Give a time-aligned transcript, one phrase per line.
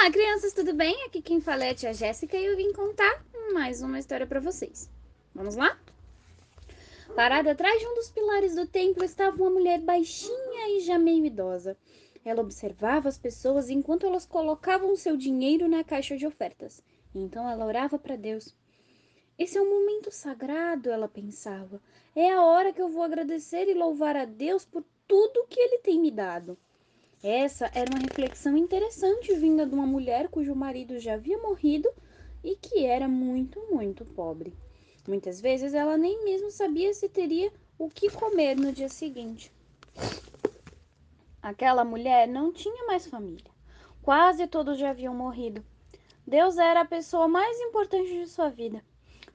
[0.00, 1.04] Olá, crianças, tudo bem?
[1.04, 3.22] Aqui quem fala é a tia Jéssica e eu vim contar
[3.52, 4.88] mais uma história para vocês.
[5.34, 5.78] Vamos lá?
[7.14, 11.26] Parada atrás de um dos pilares do templo estava uma mulher baixinha e já meio
[11.26, 11.76] idosa.
[12.24, 16.82] Ela observava as pessoas enquanto elas colocavam seu dinheiro na caixa de ofertas.
[17.14, 18.56] Então ela orava para Deus.
[19.38, 21.78] Esse é um momento sagrado, ela pensava.
[22.16, 25.76] É a hora que eu vou agradecer e louvar a Deus por tudo que ele
[25.80, 26.56] tem me dado.
[27.22, 31.86] Essa era uma reflexão interessante vinda de uma mulher cujo marido já havia morrido
[32.42, 34.54] e que era muito, muito pobre.
[35.06, 39.52] Muitas vezes ela nem mesmo sabia se teria o que comer no dia seguinte.
[41.42, 43.50] Aquela mulher não tinha mais família.
[44.00, 45.62] Quase todos já haviam morrido.
[46.26, 48.82] Deus era a pessoa mais importante de sua vida.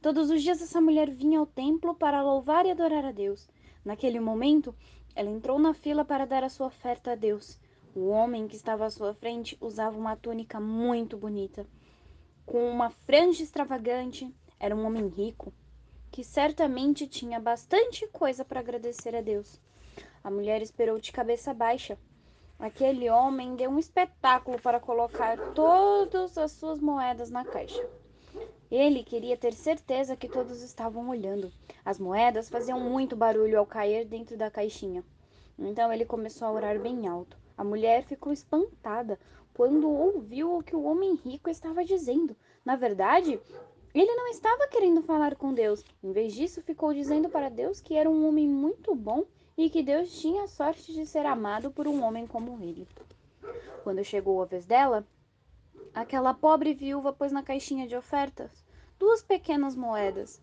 [0.00, 3.46] Todos os dias essa mulher vinha ao templo para louvar e adorar a Deus.
[3.84, 4.74] Naquele momento,
[5.14, 7.58] ela entrou na fila para dar a sua oferta a Deus.
[7.96, 11.64] O homem que estava à sua frente usava uma túnica muito bonita,
[12.44, 14.34] com uma franja extravagante.
[14.58, 15.52] Era um homem rico,
[16.10, 19.60] que certamente tinha bastante coisa para agradecer a Deus.
[20.24, 21.96] A mulher esperou de cabeça baixa.
[22.58, 27.88] Aquele homem deu um espetáculo para colocar todas as suas moedas na caixa.
[28.72, 31.52] Ele queria ter certeza que todos estavam olhando.
[31.84, 35.04] As moedas faziam muito barulho ao cair dentro da caixinha.
[35.56, 37.43] Então ele começou a orar bem alto.
[37.56, 39.18] A mulher ficou espantada
[39.52, 42.36] quando ouviu o que o homem rico estava dizendo.
[42.64, 43.40] Na verdade,
[43.94, 45.84] ele não estava querendo falar com Deus.
[46.02, 49.24] Em vez disso, ficou dizendo para Deus que era um homem muito bom
[49.56, 52.88] e que Deus tinha a sorte de ser amado por um homem como ele.
[53.84, 55.06] Quando chegou a vez dela,
[55.94, 58.64] aquela pobre viúva pôs na caixinha de ofertas
[58.98, 60.40] duas pequenas moedas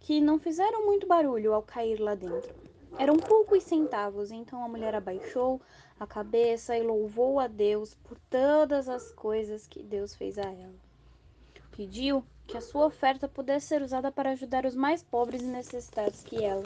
[0.00, 2.54] que não fizeram muito barulho ao cair lá dentro.
[2.98, 5.60] Eram poucos centavos, então a mulher abaixou
[5.98, 10.74] a cabeça e louvou a Deus por todas as coisas que Deus fez a ela.
[11.76, 16.22] Pediu que a sua oferta pudesse ser usada para ajudar os mais pobres e necessitados
[16.22, 16.62] que ela.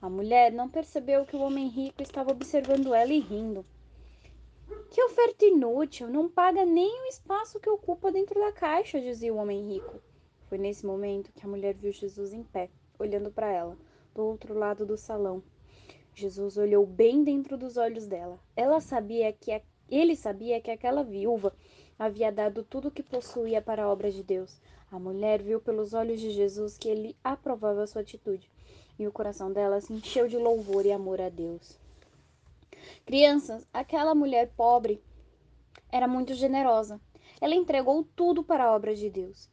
[0.00, 3.64] A mulher não percebeu que o homem rico estava observando ela e rindo.
[4.90, 6.08] Que oferta inútil!
[6.08, 10.00] Não paga nem o espaço que ocupa dentro da caixa, dizia o homem rico.
[10.48, 12.68] Foi nesse momento que a mulher viu Jesus em pé,
[12.98, 13.76] olhando para ela,
[14.14, 15.42] do outro lado do salão.
[16.14, 18.38] Jesus olhou bem dentro dos olhos dela.
[18.54, 19.60] Ela sabia que a...
[19.90, 21.52] ele sabia que aquela viúva
[21.98, 24.60] havia dado tudo o que possuía para a obra de Deus.
[24.90, 28.48] A mulher viu pelos olhos de Jesus que ele aprovava sua atitude,
[28.96, 31.76] e o coração dela se encheu de louvor e amor a Deus.
[33.04, 35.02] Crianças, aquela mulher pobre
[35.90, 37.00] era muito generosa.
[37.40, 39.50] Ela entregou tudo para a obra de Deus.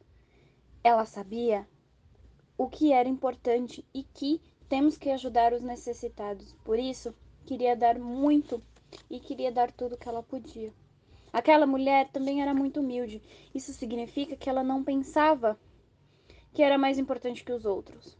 [0.84, 1.66] Ela sabia
[2.56, 4.40] o que era importante e que
[4.72, 6.54] temos que ajudar os necessitados.
[6.64, 8.62] Por isso, queria dar muito
[9.10, 10.72] e queria dar tudo que ela podia.
[11.30, 13.22] Aquela mulher também era muito humilde.
[13.54, 15.60] Isso significa que ela não pensava
[16.54, 18.16] que era mais importante que os outros.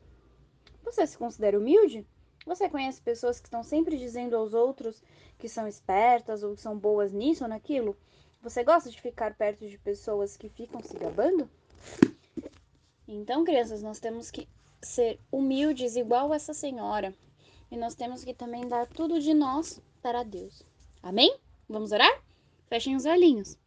[0.84, 2.06] Você se considera humilde?
[2.44, 5.02] Você conhece pessoas que estão sempre dizendo aos outros
[5.38, 7.96] que são espertas ou que são boas nisso ou naquilo?
[8.42, 11.48] Você gosta de ficar perto de pessoas que ficam se gabando?
[13.08, 14.46] Então, crianças, nós temos que
[14.82, 17.14] ser humildes igual essa senhora.
[17.70, 20.62] E nós temos que também dar tudo de nós para Deus.
[21.02, 21.36] Amém?
[21.68, 22.22] Vamos orar?
[22.68, 23.58] Fechem os olhinhos.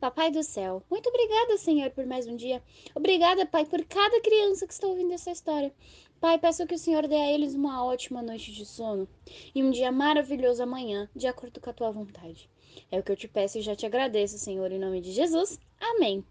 [0.00, 2.62] Papai do céu, muito obrigada, Senhor, por mais um dia.
[2.94, 5.72] Obrigada, Pai, por cada criança que está ouvindo essa história.
[6.20, 9.08] Pai, peço que o Senhor dê a eles uma ótima noite de sono
[9.54, 12.50] e um dia maravilhoso amanhã, de acordo com a tua vontade.
[12.90, 15.58] É o que eu te peço e já te agradeço, Senhor, em nome de Jesus.
[15.80, 16.24] Amém.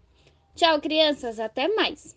[0.54, 1.40] Tchau, crianças.
[1.40, 2.14] Até mais.